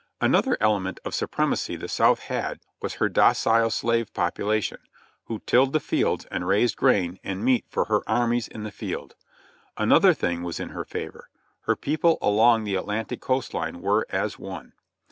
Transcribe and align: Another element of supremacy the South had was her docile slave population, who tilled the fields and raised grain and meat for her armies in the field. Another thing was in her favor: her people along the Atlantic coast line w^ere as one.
Another 0.19 0.57
element 0.59 0.99
of 1.05 1.13
supremacy 1.13 1.75
the 1.75 1.87
South 1.87 2.21
had 2.21 2.59
was 2.81 2.95
her 2.95 3.07
docile 3.07 3.69
slave 3.69 4.11
population, 4.15 4.79
who 5.25 5.41
tilled 5.45 5.73
the 5.73 5.79
fields 5.79 6.25
and 6.31 6.47
raised 6.47 6.75
grain 6.75 7.19
and 7.23 7.45
meat 7.45 7.65
for 7.69 7.85
her 7.85 8.01
armies 8.09 8.47
in 8.47 8.63
the 8.63 8.71
field. 8.71 9.13
Another 9.77 10.15
thing 10.15 10.41
was 10.41 10.59
in 10.59 10.69
her 10.69 10.85
favor: 10.85 11.29
her 11.67 11.75
people 11.75 12.17
along 12.19 12.63
the 12.63 12.73
Atlantic 12.73 13.21
coast 13.21 13.53
line 13.53 13.79
w^ere 13.79 14.01
as 14.09 14.39
one. 14.39 14.73